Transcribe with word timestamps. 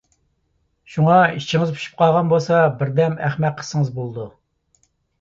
شۇڭا، 0.93 1.17
ئىچىڭىز 1.35 1.75
پۇشۇپ 1.77 2.01
قالغان 2.01 2.33
بولسا 2.33 2.65
بىردەم 2.83 3.17
ئەخمەق 3.29 3.57
قىلسىڭىز 3.63 3.97
بولىدۇ. 4.03 4.31